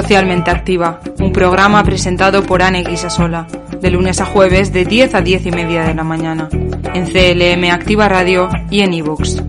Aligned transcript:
Socialmente 0.00 0.50
Activa, 0.50 0.98
un 1.18 1.30
programa 1.30 1.84
presentado 1.84 2.42
por 2.42 2.62
Anne 2.62 2.84
Guisasola, 2.84 3.46
de 3.82 3.90
lunes 3.90 4.18
a 4.22 4.24
jueves 4.24 4.72
de 4.72 4.86
10 4.86 5.14
a 5.14 5.20
10 5.20 5.44
y 5.44 5.50
media 5.50 5.82
de 5.82 5.94
la 5.94 6.04
mañana, 6.04 6.48
en 6.94 7.04
CLM 7.04 7.70
Activa 7.70 8.08
Radio 8.08 8.48
y 8.70 8.80
en 8.80 8.94
iVoox. 8.94 9.42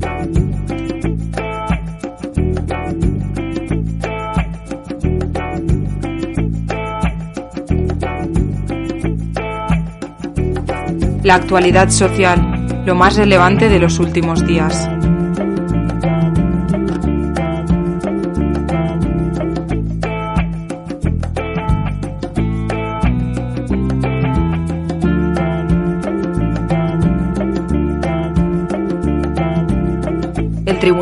La 11.23 11.35
actualidad 11.35 11.89
social, 11.91 12.83
lo 12.85 12.93
más 12.93 13.15
relevante 13.15 13.69
de 13.69 13.79
los 13.79 13.99
últimos 13.99 14.45
días. 14.45 14.89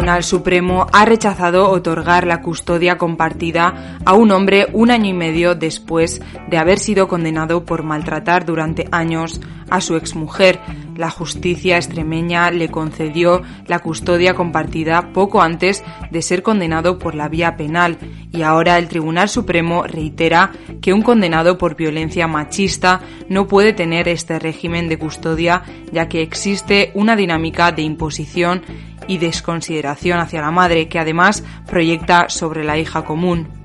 Tribunal 0.10 0.24
Supremo 0.24 0.88
ha 0.92 1.06
rechazado 1.06 1.70
otorgar 1.70 2.26
la 2.26 2.42
custodia 2.42 2.98
compartida 2.98 4.00
a 4.06 4.14
un 4.16 4.32
hombre 4.32 4.66
un 4.74 4.90
año 4.90 5.06
y 5.06 5.14
medio 5.14 5.54
después 5.54 6.20
de 6.50 6.58
haber 6.58 6.80
sido 6.80 7.08
condenado 7.08 7.64
por 7.64 7.84
maltratar 7.84 8.44
durante 8.44 8.88
años 8.92 9.40
a 9.70 9.82
su 9.82 9.98
exmujer. 9.98 10.60
La 10.96 11.12
justicia 11.12 11.78
extremeña 11.78 12.50
le 12.50 12.70
concedió 12.70 13.44
la 13.68 13.80
custodia 13.80 14.34
compartida 14.34 15.14
poco 15.14 15.44
antes 15.44 15.84
de 16.10 16.22
ser 16.24 16.42
condenado 16.42 16.98
por 16.98 17.14
la 17.14 17.30
vía 17.30 17.56
penal 17.56 18.00
y 18.32 18.42
ahora 18.42 18.78
el 18.78 18.88
Tribunal 18.88 19.30
Supremo 19.30 19.84
reitera 19.84 20.52
que 20.82 20.92
un 20.92 21.02
condenado 21.02 21.58
por 21.58 21.76
violencia 21.76 22.28
machista 22.28 23.02
no 23.30 23.48
puede 23.48 23.74
tener 23.74 24.08
este 24.10 24.40
régimen 24.40 24.90
de 24.90 24.98
custodia 24.98 25.64
ya 25.92 26.10
que 26.10 26.22
existe 26.22 26.92
una 26.96 27.16
dinámica 27.16 27.72
de 27.72 27.84
imposición 27.84 28.64
y 29.10 29.18
desconsideración 29.18 30.20
hacia 30.20 30.40
la 30.40 30.52
madre 30.52 30.88
que 30.88 31.00
además 31.00 31.44
proyecta 31.68 32.30
sobre 32.30 32.64
la 32.64 32.78
hija 32.78 33.04
común. 33.04 33.59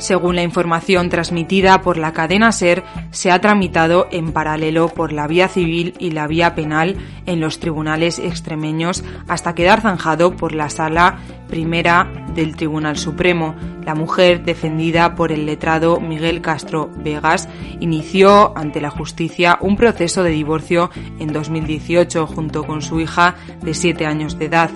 Según 0.00 0.34
la 0.34 0.42
información 0.42 1.10
transmitida 1.10 1.82
por 1.82 1.98
la 1.98 2.14
cadena 2.14 2.52
SER, 2.52 2.82
se 3.10 3.30
ha 3.30 3.38
tramitado 3.38 4.08
en 4.10 4.32
paralelo 4.32 4.88
por 4.88 5.12
la 5.12 5.26
vía 5.26 5.46
civil 5.46 5.92
y 5.98 6.12
la 6.12 6.26
vía 6.26 6.54
penal 6.54 6.96
en 7.26 7.38
los 7.38 7.60
tribunales 7.60 8.18
extremeños 8.18 9.04
hasta 9.28 9.54
quedar 9.54 9.82
zanjado 9.82 10.36
por 10.36 10.54
la 10.54 10.70
sala 10.70 11.18
primera 11.48 12.10
del 12.34 12.56
Tribunal 12.56 12.96
Supremo. 12.96 13.54
La 13.84 13.94
mujer, 13.94 14.42
defendida 14.42 15.14
por 15.14 15.32
el 15.32 15.44
letrado 15.44 16.00
Miguel 16.00 16.40
Castro 16.40 16.90
Vegas, 16.96 17.46
inició 17.78 18.56
ante 18.56 18.80
la 18.80 18.90
justicia 18.90 19.58
un 19.60 19.76
proceso 19.76 20.22
de 20.22 20.30
divorcio 20.30 20.90
en 21.18 21.30
2018 21.30 22.26
junto 22.26 22.64
con 22.64 22.80
su 22.80 23.00
hija 23.00 23.34
de 23.60 23.74
siete 23.74 24.06
años 24.06 24.38
de 24.38 24.46
edad. 24.46 24.70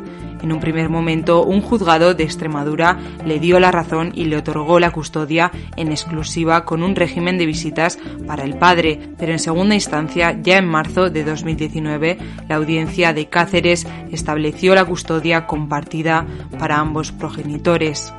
En 0.44 0.52
un 0.52 0.60
primer 0.60 0.90
momento, 0.90 1.42
un 1.42 1.62
juzgado 1.62 2.12
de 2.12 2.24
Extremadura 2.24 2.98
le 3.24 3.38
dio 3.40 3.58
la 3.58 3.70
razón 3.70 4.12
y 4.14 4.26
le 4.26 4.36
otorgó 4.36 4.78
la 4.78 4.90
custodia 4.90 5.50
en 5.78 5.90
exclusiva 5.90 6.66
con 6.66 6.82
un 6.82 6.94
régimen 6.94 7.38
de 7.38 7.46
visitas 7.46 7.98
para 8.26 8.44
el 8.44 8.58
padre, 8.58 9.00
pero 9.16 9.32
en 9.32 9.38
segunda 9.38 9.74
instancia, 9.74 10.38
ya 10.42 10.58
en 10.58 10.68
marzo 10.68 11.08
de 11.08 11.24
2019, 11.24 12.18
la 12.46 12.56
audiencia 12.56 13.14
de 13.14 13.30
Cáceres 13.30 13.86
estableció 14.12 14.74
la 14.74 14.84
custodia 14.84 15.46
compartida 15.46 16.26
para 16.58 16.78
ambos 16.78 17.10
progenitores. 17.10 18.12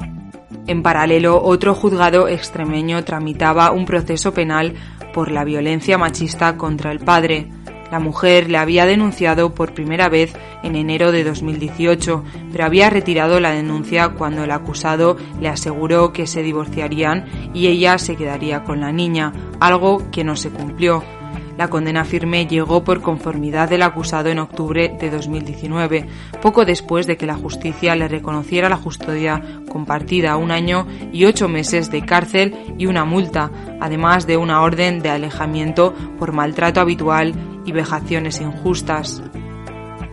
En 0.66 0.82
paralelo, 0.82 1.40
otro 1.44 1.76
juzgado 1.76 2.28
extremeño 2.28 3.04
tramitaba 3.04 3.70
un 3.70 3.86
proceso 3.86 4.34
penal 4.34 4.74
por 5.14 5.30
la 5.30 5.44
violencia 5.44 6.00
machista 6.00 6.58
contra 6.58 6.92
el 6.92 7.02
padre. 7.02 7.52
La 7.92 8.00
mujer 8.00 8.50
le 8.50 8.58
había 8.58 8.86
denunciado 8.86 9.54
por 9.54 9.74
primera 9.74 10.10
vez 10.10 10.34
en 10.64 10.76
enero 10.76 11.12
de 11.12 11.24
2018, 11.24 12.24
pero 12.52 12.66
había 12.66 12.90
retirado 12.90 13.40
la 13.40 13.52
denuncia 13.52 14.10
cuando 14.10 14.44
el 14.44 14.52
acusado 14.52 15.18
le 15.40 15.50
aseguró 15.50 16.12
que 16.12 16.28
se 16.28 16.42
divorciarían 16.42 17.26
y 17.54 17.68
ella 17.68 17.98
se 17.98 18.16
quedaría 18.16 18.64
con 18.64 18.82
la 18.82 18.92
niña, 18.92 19.34
algo 19.60 20.10
que 20.12 20.24
no 20.24 20.36
se 20.36 20.50
cumplió. 20.50 21.04
La 21.58 21.70
condena 21.70 22.04
firme 22.04 22.48
llegó 22.48 22.84
por 22.84 23.02
conformidad 23.02 23.70
del 23.70 23.84
acusado 23.84 24.30
en 24.30 24.40
octubre 24.40 24.94
de 25.00 25.10
2019, 25.10 26.06
poco 26.42 26.66
después 26.66 27.08
de 27.08 27.16
que 27.16 27.26
la 27.26 27.36
justicia 27.36 27.96
le 27.96 28.10
reconociera 28.10 28.68
la 28.68 28.78
custodia 28.78 29.42
compartida 29.70 30.36
un 30.36 30.52
año 30.52 30.86
y 31.14 31.24
ocho 31.24 31.48
meses 31.48 31.90
de 31.92 32.02
cárcel 32.02 32.76
y 32.78 32.88
una 32.88 33.06
multa, 33.06 33.52
además 33.80 34.28
de 34.28 34.36
una 34.36 34.62
orden 34.64 35.00
de 35.00 35.12
alejamiento 35.12 35.94
por 36.20 36.34
maltrato 36.34 36.82
habitual 36.82 37.34
y 37.66 37.72
vejaciones 37.72 38.40
injustas 38.42 39.22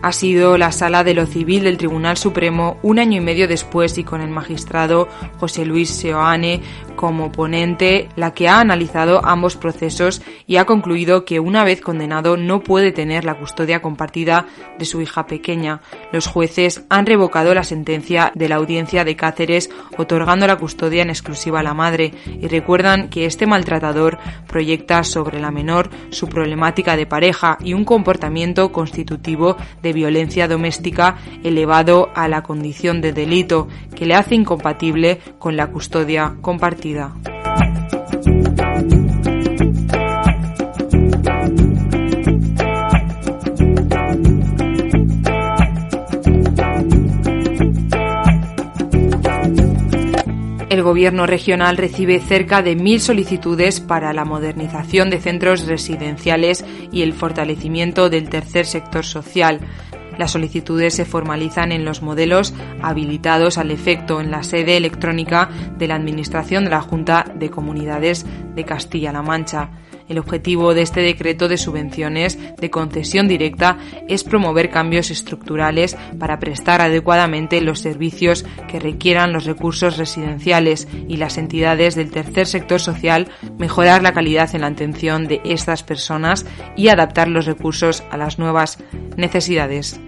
ha 0.03 0.11
sido 0.11 0.57
la 0.57 0.73
Sala 0.73 1.05
de 1.05 1.13
lo 1.13 1.25
Civil 1.25 1.63
del 1.63 1.77
Tribunal 1.77 2.17
Supremo 2.17 2.77
un 2.83 2.99
año 2.99 3.21
y 3.21 3.23
medio 3.23 3.47
después 3.47 3.97
y 3.97 4.03
con 4.03 4.19
el 4.19 4.29
magistrado 4.29 5.07
José 5.39 5.65
Luis 5.65 5.89
Seoane 5.89 6.59
como 6.97 7.31
ponente 7.31 8.09
la 8.17 8.33
que 8.33 8.49
ha 8.49 8.59
analizado 8.59 9.25
ambos 9.25 9.55
procesos 9.55 10.21
y 10.45 10.57
ha 10.57 10.65
concluido 10.65 11.23
que 11.23 11.39
una 11.39 11.63
vez 11.63 11.79
condenado 11.79 12.35
no 12.35 12.59
puede 12.59 12.91
tener 12.91 13.23
la 13.23 13.35
custodia 13.35 13.81
compartida 13.81 14.45
de 14.77 14.83
su 14.83 15.01
hija 15.01 15.25
pequeña. 15.25 15.79
Los 16.11 16.27
jueces 16.27 16.83
han 16.89 17.05
revocado 17.05 17.53
la 17.53 17.63
sentencia 17.63 18.33
de 18.35 18.49
la 18.49 18.55
audiencia 18.55 19.05
de 19.05 19.15
Cáceres 19.15 19.69
otorgando 19.97 20.47
la 20.47 20.57
custodia 20.57 21.01
en 21.01 21.11
exclusiva 21.11 21.61
a 21.61 21.63
la 21.63 21.73
madre 21.73 22.13
y 22.25 22.47
recuerdan 22.47 23.09
que 23.09 23.25
este 23.25 23.47
maltratador 23.47 24.17
proyecta 24.49 25.05
sobre 25.05 25.39
la 25.39 25.51
menor 25.51 25.89
su 26.09 26.27
problemática 26.27 26.97
de 26.97 27.05
pareja 27.05 27.57
y 27.63 27.73
un 27.73 27.85
comportamiento 27.85 28.73
constitutivo 28.73 29.55
de 29.81 29.92
violencia 29.93 30.47
doméstica 30.47 31.17
elevado 31.43 32.09
a 32.15 32.27
la 32.27 32.43
condición 32.43 33.01
de 33.01 33.13
delito 33.13 33.67
que 33.95 34.05
le 34.05 34.15
hace 34.15 34.35
incompatible 34.35 35.19
con 35.39 35.55
la 35.55 35.67
custodia 35.67 36.35
compartida. 36.41 37.13
El 50.83 50.89
Gobierno 50.89 51.25
regional 51.25 51.77
recibe 51.77 52.19
cerca 52.19 52.61
de 52.61 52.75
mil 52.75 52.99
solicitudes 52.99 53.79
para 53.79 54.11
la 54.11 54.25
modernización 54.25 55.09
de 55.09 55.21
centros 55.21 55.65
residenciales 55.65 56.65
y 56.91 57.03
el 57.03 57.13
fortalecimiento 57.13 58.09
del 58.09 58.27
tercer 58.27 58.65
sector 58.65 59.05
social. 59.05 59.61
Las 60.17 60.31
solicitudes 60.31 60.93
se 60.93 61.05
formalizan 61.05 61.71
en 61.71 61.85
los 61.85 62.01
modelos 62.01 62.53
habilitados 62.81 63.57
al 63.57 63.71
efecto 63.71 64.19
en 64.19 64.29
la 64.29 64.43
sede 64.43 64.75
electrónica 64.75 65.49
de 65.77 65.87
la 65.87 65.95
Administración 65.95 66.65
de 66.65 66.71
la 66.71 66.81
Junta 66.81 67.31
de 67.33 67.49
Comunidades 67.49 68.25
de 68.53 68.65
Castilla-La 68.65 69.21
Mancha. 69.21 69.69
El 70.09 70.17
objetivo 70.17 70.73
de 70.73 70.81
este 70.81 71.01
decreto 71.01 71.47
de 71.47 71.57
subvenciones 71.57 72.37
de 72.57 72.69
concesión 72.69 73.27
directa 73.27 73.77
es 74.07 74.23
promover 74.23 74.69
cambios 74.69 75.11
estructurales 75.11 75.95
para 76.19 76.39
prestar 76.39 76.81
adecuadamente 76.81 77.61
los 77.61 77.79
servicios 77.79 78.45
que 78.67 78.79
requieran 78.79 79.33
los 79.33 79.45
recursos 79.45 79.97
residenciales 79.97 80.87
y 81.07 81.17
las 81.17 81.37
entidades 81.37 81.95
del 81.95 82.11
tercer 82.11 82.47
sector 82.47 82.79
social, 82.79 83.29
mejorar 83.57 84.03
la 84.03 84.13
calidad 84.13 84.53
en 84.53 84.61
la 84.61 84.67
atención 84.67 85.27
de 85.27 85.41
estas 85.45 85.83
personas 85.83 86.45
y 86.75 86.89
adaptar 86.89 87.27
los 87.27 87.45
recursos 87.45 88.03
a 88.11 88.17
las 88.17 88.39
nuevas 88.39 88.79
necesidades. 89.15 89.99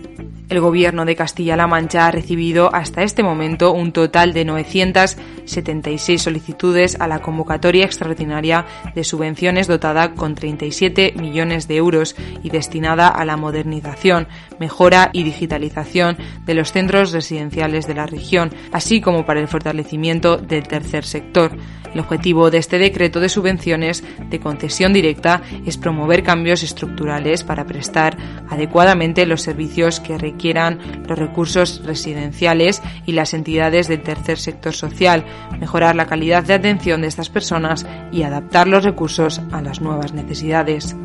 El 0.48 0.60
Gobierno 0.60 1.06
de 1.06 1.16
Castilla-La 1.16 1.66
Mancha 1.66 2.06
ha 2.06 2.12
recibido 2.12 2.74
hasta 2.74 3.02
este 3.02 3.24
momento 3.24 3.72
un 3.72 3.92
total 3.92 4.32
de 4.32 4.46
976 4.46 6.22
solicitudes 6.22 6.98
a 7.00 7.08
la 7.08 7.20
convocatoria 7.20 7.84
extraordinaria 7.84 8.66
de 8.94 9.04
subvenciones 9.04 9.68
dotada 9.68 10.14
con 10.14 10.36
37 10.36 11.14
millones 11.18 11.68
de 11.68 11.78
euros 11.78 12.16
y 12.44 12.52
destinada 12.52 13.08
a 13.08 13.26
la 13.26 13.38
modernización, 13.38 14.28
mejora 14.60 15.10
y 15.14 15.24
digitalización 15.24 16.18
de 16.46 16.54
los 16.54 16.72
centros 16.72 17.12
residenciales 17.12 17.88
de 17.88 17.96
la 17.96 18.06
región, 18.06 18.52
así 18.72 19.02
como 19.02 19.26
para 19.26 19.40
el 19.40 19.48
fortalecimiento 19.48 20.38
del 20.38 20.68
tercer 20.68 21.06
sector. 21.06 21.58
El 21.96 22.02
objetivo 22.02 22.52
de 22.52 22.58
este 22.58 22.78
decreto 22.78 23.22
de 23.22 23.30
subvenciones 23.30 24.04
de 24.30 24.42
concesión 24.42 24.92
directa 24.92 25.42
es 25.66 25.78
promover 25.78 26.24
cambios 26.24 26.62
estructurales 26.62 27.46
para 27.46 27.66
prestar 27.66 28.18
adecuadamente 28.50 29.26
los 29.26 29.42
servicios 29.42 30.02
que 30.02 30.18
requieran 30.18 31.06
los 31.08 31.18
recursos 31.18 31.82
residenciales 31.86 32.82
y 33.06 33.14
las 33.14 33.34
entidades 33.34 33.88
del 33.88 34.04
tercer 34.04 34.40
sector 34.40 34.74
social, 34.74 35.24
mejorar 35.58 35.96
la 35.96 36.06
calidad 36.06 36.44
de 36.44 36.56
atención 36.56 37.00
de 37.00 37.08
estas 37.08 37.30
personas 37.30 37.88
y 38.12 38.24
adaptar 38.24 38.68
los 38.68 38.84
recursos 38.84 39.42
a 39.54 39.62
las 39.62 39.80
nuevas 39.80 40.12
necesidades. 40.12 40.98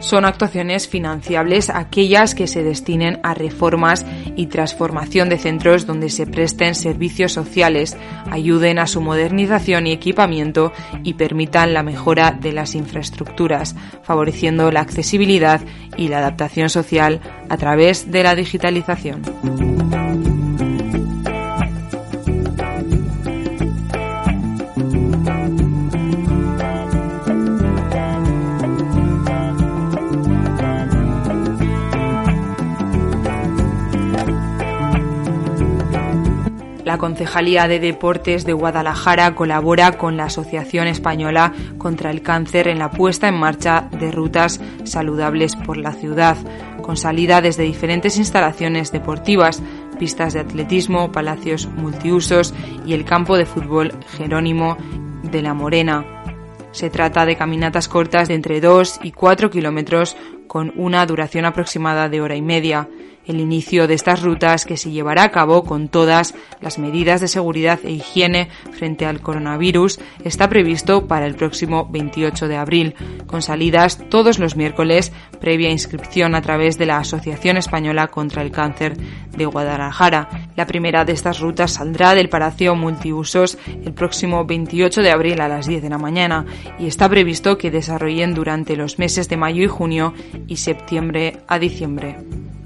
Son 0.00 0.24
actuaciones 0.24 0.88
financiables 0.88 1.70
aquellas 1.70 2.34
que 2.34 2.46
se 2.46 2.64
destinen 2.64 3.20
a 3.22 3.34
reformas 3.34 4.04
y 4.36 4.46
transformación 4.46 5.28
de 5.28 5.38
centros 5.38 5.86
donde 5.86 6.10
se 6.10 6.26
presten 6.26 6.74
servicios 6.74 7.32
sociales, 7.32 7.96
ayuden 8.30 8.78
a 8.78 8.86
su 8.86 9.00
modernización 9.00 9.86
y 9.86 9.92
equipamiento 9.92 10.72
y 11.04 11.14
permitan 11.14 11.72
la 11.72 11.82
mejora 11.82 12.32
de 12.32 12.52
las 12.52 12.74
infraestructuras, 12.74 13.76
favoreciendo 14.02 14.70
la 14.70 14.80
accesibilidad 14.80 15.60
y 15.96 16.08
la 16.08 16.18
adaptación 16.18 16.70
social 16.70 17.20
a 17.48 17.56
través 17.56 18.10
de 18.10 18.22
la 18.22 18.34
digitalización. 18.34 19.99
La 36.90 36.98
Concejalía 36.98 37.68
de 37.68 37.78
Deportes 37.78 38.44
de 38.44 38.52
Guadalajara 38.52 39.36
colabora 39.36 39.96
con 39.96 40.16
la 40.16 40.24
Asociación 40.24 40.88
Española 40.88 41.52
contra 41.78 42.10
el 42.10 42.20
Cáncer 42.20 42.66
en 42.66 42.80
la 42.80 42.90
puesta 42.90 43.28
en 43.28 43.38
marcha 43.38 43.88
de 43.92 44.10
rutas 44.10 44.60
saludables 44.82 45.54
por 45.54 45.76
la 45.76 45.92
ciudad, 45.92 46.36
con 46.82 46.96
salida 46.96 47.40
desde 47.42 47.62
diferentes 47.62 48.18
instalaciones 48.18 48.90
deportivas, 48.90 49.62
pistas 50.00 50.34
de 50.34 50.40
atletismo, 50.40 51.12
palacios 51.12 51.68
multiusos 51.68 52.52
y 52.84 52.94
el 52.94 53.04
campo 53.04 53.36
de 53.36 53.46
fútbol 53.46 53.92
Jerónimo 54.16 54.76
de 55.22 55.42
la 55.42 55.54
Morena. 55.54 56.04
Se 56.72 56.90
trata 56.90 57.24
de 57.24 57.36
caminatas 57.36 57.86
cortas 57.86 58.26
de 58.26 58.34
entre 58.34 58.60
2 58.60 58.98
y 59.04 59.12
4 59.12 59.48
kilómetros 59.48 60.16
con 60.48 60.72
una 60.74 61.06
duración 61.06 61.44
aproximada 61.44 62.08
de 62.08 62.20
hora 62.20 62.34
y 62.34 62.42
media 62.42 62.88
el 63.26 63.40
inicio 63.40 63.86
de 63.86 63.94
estas 63.94 64.22
rutas 64.22 64.64
que 64.64 64.76
se 64.76 64.90
llevará 64.90 65.24
a 65.24 65.30
cabo 65.30 65.64
con 65.64 65.88
todas 65.88 66.34
las 66.60 66.78
medidas 66.78 67.20
de 67.20 67.28
seguridad 67.28 67.78
e 67.84 67.92
higiene 67.92 68.48
frente 68.72 69.06
al 69.06 69.20
coronavirus 69.20 70.00
está 70.24 70.48
previsto 70.48 71.06
para 71.06 71.26
el 71.26 71.34
próximo 71.34 71.88
28 71.90 72.48
de 72.48 72.56
abril, 72.56 72.94
con 73.26 73.42
salidas 73.42 73.98
todos 74.08 74.38
los 74.38 74.56
miércoles 74.56 75.12
previa 75.40 75.70
inscripción 75.70 76.34
a 76.34 76.42
través 76.42 76.78
de 76.78 76.86
la 76.86 76.98
Asociación 76.98 77.56
Española 77.56 78.08
contra 78.08 78.42
el 78.42 78.50
Cáncer 78.50 78.96
de 78.96 79.46
Guadalajara. 79.46 80.28
La 80.56 80.66
primera 80.66 81.04
de 81.04 81.12
estas 81.12 81.40
rutas 81.40 81.72
saldrá 81.72 82.14
del 82.14 82.28
Palacio 82.28 82.74
Multiusos 82.74 83.58
el 83.84 83.92
próximo 83.92 84.44
28 84.44 85.02
de 85.02 85.10
abril 85.10 85.40
a 85.40 85.48
las 85.48 85.66
10 85.66 85.82
de 85.82 85.90
la 85.90 85.98
mañana 85.98 86.44
y 86.78 86.86
está 86.86 87.08
previsto 87.08 87.58
que 87.58 87.70
desarrollen 87.70 88.34
durante 88.34 88.76
los 88.76 88.98
meses 88.98 89.28
de 89.28 89.36
mayo 89.36 89.62
y 89.62 89.68
junio 89.68 90.14
y 90.46 90.56
septiembre 90.56 91.38
a 91.46 91.58
diciembre. 91.58 92.16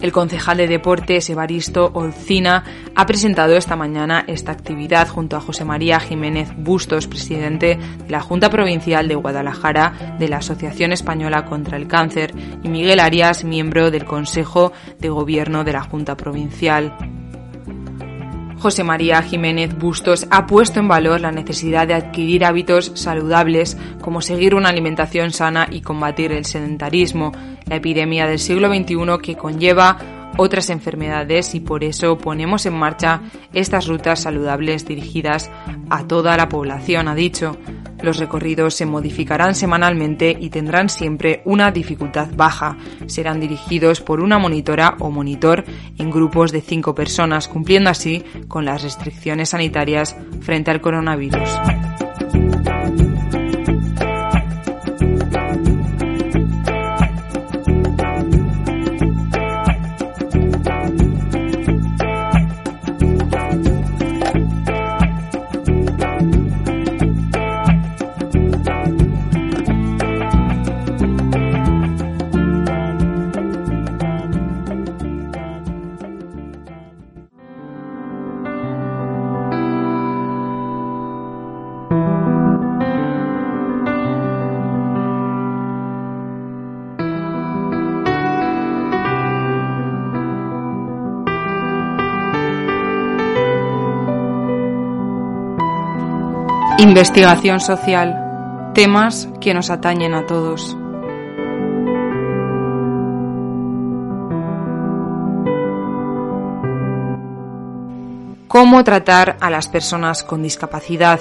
El 0.04 0.12
concejal 0.12 0.58
de 0.58 0.68
Deportes, 0.68 1.30
Evaristo 1.30 1.90
Olcina, 1.94 2.62
ha 2.94 3.06
presentado 3.06 3.56
esta 3.56 3.74
mañana 3.74 4.22
esta 4.26 4.52
actividad 4.52 5.08
junto 5.08 5.34
a 5.34 5.40
José 5.40 5.64
María 5.64 5.98
Jiménez 5.98 6.50
Bustos, 6.58 7.06
presidente 7.06 7.78
de 7.78 8.10
la 8.10 8.20
Junta 8.20 8.50
Provincial 8.50 9.08
de 9.08 9.14
Guadalajara 9.14 10.16
de 10.18 10.28
la 10.28 10.36
Asociación 10.36 10.92
Española 10.92 11.46
contra 11.46 11.78
el 11.78 11.88
Cáncer, 11.88 12.34
y 12.62 12.68
Miguel 12.68 13.00
Arias, 13.00 13.44
miembro 13.44 13.90
del 13.90 14.04
Consejo 14.04 14.74
de 14.98 15.08
Gobierno 15.08 15.64
de 15.64 15.72
la 15.72 15.84
Junta 15.84 16.18
Provincial. 16.18 17.23
José 18.58 18.84
María 18.84 19.22
Jiménez 19.22 19.76
Bustos 19.76 20.26
ha 20.30 20.46
puesto 20.46 20.80
en 20.80 20.88
valor 20.88 21.20
la 21.20 21.32
necesidad 21.32 21.86
de 21.86 21.94
adquirir 21.94 22.44
hábitos 22.44 22.92
saludables 22.94 23.76
como 24.00 24.22
seguir 24.22 24.54
una 24.54 24.70
alimentación 24.70 25.30
sana 25.30 25.68
y 25.70 25.80
combatir 25.80 26.32
el 26.32 26.44
sedentarismo, 26.44 27.32
la 27.66 27.76
epidemia 27.76 28.26
del 28.26 28.38
siglo 28.38 28.68
XXI 28.68 29.18
que 29.22 29.36
conlleva 29.36 29.98
otras 30.36 30.70
enfermedades 30.70 31.54
y 31.54 31.60
por 31.60 31.84
eso 31.84 32.18
ponemos 32.18 32.66
en 32.66 32.74
marcha 32.74 33.22
estas 33.52 33.86
rutas 33.86 34.20
saludables 34.20 34.86
dirigidas 34.86 35.50
a 35.90 36.06
toda 36.06 36.36
la 36.36 36.48
población, 36.48 37.08
ha 37.08 37.14
dicho. 37.14 37.56
Los 38.04 38.18
recorridos 38.18 38.74
se 38.74 38.84
modificarán 38.84 39.54
semanalmente 39.54 40.36
y 40.38 40.50
tendrán 40.50 40.90
siempre 40.90 41.40
una 41.46 41.70
dificultad 41.70 42.28
baja. 42.36 42.76
Serán 43.06 43.40
dirigidos 43.40 44.02
por 44.02 44.20
una 44.20 44.38
monitora 44.38 44.96
o 45.00 45.10
monitor 45.10 45.64
en 45.96 46.10
grupos 46.10 46.52
de 46.52 46.60
cinco 46.60 46.94
personas, 46.94 47.48
cumpliendo 47.48 47.88
así 47.88 48.22
con 48.46 48.66
las 48.66 48.82
restricciones 48.82 49.48
sanitarias 49.48 50.16
frente 50.42 50.70
al 50.70 50.82
coronavirus. 50.82 51.48
Investigación 96.78 97.60
social. 97.60 98.72
Temas 98.74 99.28
que 99.40 99.54
nos 99.54 99.70
atañen 99.70 100.12
a 100.12 100.26
todos. 100.26 100.76
Cómo 108.48 108.82
tratar 108.82 109.36
a 109.40 109.50
las 109.50 109.68
personas 109.68 110.24
con 110.24 110.42
discapacidad. 110.42 111.20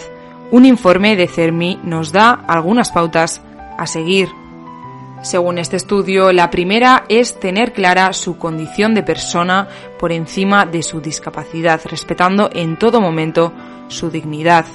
Un 0.49 0.65
informe 0.65 1.15
de 1.15 1.27
CERMI 1.27 1.81
nos 1.83 2.11
da 2.11 2.31
algunas 2.31 2.89
pautas 2.91 3.39
a 3.77 3.85
seguir. 3.85 4.29
Según 5.21 5.59
este 5.59 5.77
estudio, 5.77 6.33
la 6.33 6.49
primera 6.49 7.05
es 7.09 7.39
tener 7.39 7.73
clara 7.73 8.11
su 8.13 8.39
condición 8.39 8.95
de 8.95 9.03
persona 9.03 9.67
por 9.99 10.11
encima 10.11 10.65
de 10.65 10.81
su 10.81 10.99
discapacidad, 10.99 11.79
respetando 11.85 12.49
en 12.51 12.77
todo 12.77 12.99
momento 12.99 13.53
su 13.87 14.09
dignidad. 14.09 14.65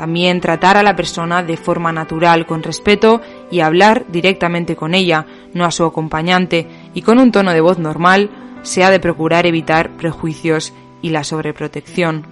También 0.00 0.40
tratar 0.40 0.78
a 0.78 0.82
la 0.82 0.96
persona 0.96 1.42
de 1.42 1.58
forma 1.58 1.92
natural, 1.92 2.46
con 2.46 2.62
respeto 2.62 3.20
y 3.50 3.60
hablar 3.60 4.06
directamente 4.08 4.74
con 4.74 4.94
ella, 4.94 5.26
no 5.52 5.66
a 5.66 5.70
su 5.70 5.84
acompañante, 5.84 6.66
y 6.94 7.02
con 7.02 7.18
un 7.18 7.30
tono 7.30 7.52
de 7.52 7.60
voz 7.60 7.78
normal, 7.78 8.30
se 8.62 8.82
ha 8.82 8.88
de 8.88 8.98
procurar 8.98 9.44
evitar 9.44 9.90
prejuicios 9.98 10.72
y 11.02 11.10
la 11.10 11.22
sobreprotección. 11.22 12.24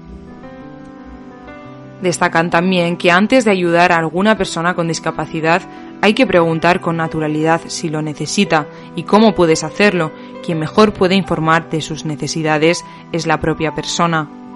Destacan 2.01 2.49
también 2.49 2.97
que 2.97 3.11
antes 3.11 3.45
de 3.45 3.51
ayudar 3.51 3.93
a 3.93 3.99
alguna 3.99 4.39
persona 4.39 4.75
con 4.75 4.89
discapacidad 4.89 5.61
hay 6.01 6.15
que 6.15 6.27
preguntar 6.27 6.81
con 6.81 6.97
naturalidad 6.97 7.61
si 7.67 7.91
lo 7.91 8.01
necesita 8.01 8.67
y 8.97 9.03
cómo 9.03 9.35
puedes 9.35 9.63
hacerlo. 9.63 10.11
Quien 10.43 10.59
mejor 10.59 10.95
puede 10.95 11.17
informar 11.17 11.69
de 11.69 11.83
sus 11.83 12.07
necesidades 12.07 12.83
es 13.13 13.27
la 13.27 13.41
propia 13.41 13.75
persona. 13.75 14.48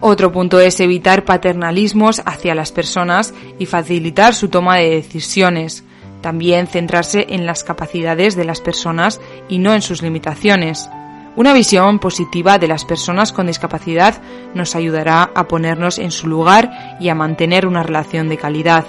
Otro 0.00 0.30
punto 0.30 0.60
es 0.60 0.78
evitar 0.80 1.24
paternalismos 1.24 2.22
hacia 2.26 2.54
las 2.54 2.70
personas 2.70 3.32
y 3.58 3.66
facilitar 3.66 4.34
su 4.34 4.48
toma 4.48 4.76
de 4.76 4.90
decisiones. 4.90 5.84
También 6.20 6.66
centrarse 6.66 7.26
en 7.30 7.46
las 7.46 7.64
capacidades 7.64 8.36
de 8.36 8.44
las 8.44 8.60
personas 8.60 9.20
y 9.48 9.58
no 9.58 9.74
en 9.74 9.82
sus 9.82 10.02
limitaciones. 10.02 10.88
Una 11.36 11.52
visión 11.52 11.98
positiva 11.98 12.58
de 12.58 12.68
las 12.68 12.84
personas 12.84 13.32
con 13.32 13.46
discapacidad 13.46 14.22
nos 14.54 14.74
ayudará 14.74 15.30
a 15.34 15.48
ponernos 15.48 15.98
en 15.98 16.10
su 16.10 16.28
lugar 16.28 16.96
y 16.98 17.10
a 17.10 17.14
mantener 17.14 17.66
una 17.66 17.82
relación 17.82 18.28
de 18.28 18.38
calidad. 18.38 18.86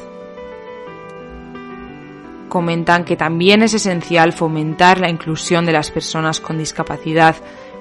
Comentan 2.47 3.03
que 3.03 3.17
también 3.17 3.61
es 3.61 3.73
esencial 3.73 4.31
fomentar 4.31 4.99
la 4.99 5.09
inclusión 5.09 5.65
de 5.65 5.73
las 5.73 5.91
personas 5.91 6.39
con 6.39 6.57
discapacidad, 6.57 7.35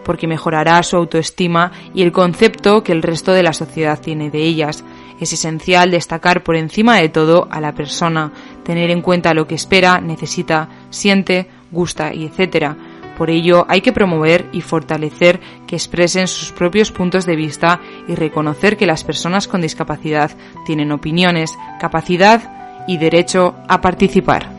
porque 0.06 0.28
mejorará 0.28 0.80
su 0.84 0.96
autoestima 0.96 1.72
y 1.92 2.02
el 2.02 2.12
concepto 2.12 2.84
que 2.84 2.92
el 2.92 3.02
resto 3.02 3.32
de 3.32 3.42
la 3.42 3.52
sociedad 3.52 4.00
tiene 4.00 4.30
de 4.30 4.38
ellas. 4.38 4.84
Es 5.18 5.32
esencial 5.32 5.90
destacar 5.90 6.44
por 6.44 6.54
encima 6.54 6.98
de 6.98 7.08
todo 7.08 7.48
a 7.50 7.60
la 7.60 7.74
persona, 7.74 8.30
tener 8.62 8.90
en 8.90 9.02
cuenta 9.02 9.34
lo 9.34 9.48
que 9.48 9.56
espera, 9.56 10.00
necesita, 10.00 10.68
siente, 10.90 11.48
gusta 11.72 12.14
y 12.14 12.24
etc. 12.24 12.76
Por 13.18 13.30
ello 13.30 13.66
hay 13.68 13.80
que 13.80 13.92
promover 13.92 14.48
y 14.52 14.60
fortalecer 14.60 15.40
que 15.66 15.74
expresen 15.74 16.28
sus 16.28 16.52
propios 16.52 16.92
puntos 16.92 17.26
de 17.26 17.34
vista 17.34 17.80
y 18.06 18.14
reconocer 18.14 18.76
que 18.76 18.86
las 18.86 19.02
personas 19.02 19.48
con 19.48 19.60
discapacidad 19.60 20.30
tienen 20.66 20.92
opiniones, 20.92 21.52
capacidad 21.80 22.84
y 22.86 22.98
derecho 22.98 23.56
a 23.66 23.80
participar. 23.80 24.55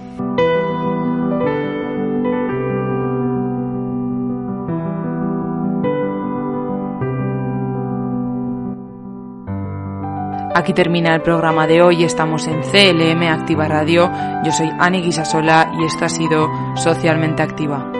Aquí 10.58 10.74
termina 10.74 11.14
el 11.14 11.22
programa 11.22 11.68
de 11.68 11.84
hoy. 11.84 12.04
Estamos 12.04 12.48
en 12.48 12.62
CLM 12.62 13.22
Activa 13.30 13.68
Radio. 13.68 14.12
Yo 14.44 14.52
soy 14.52 14.68
Ani 14.80 15.04
Guisasola 15.04 15.72
y 15.80 15.86
esto 15.86 16.06
ha 16.06 16.10
sido 16.10 16.50
Socialmente 16.76 17.44
Activa. 17.44 17.92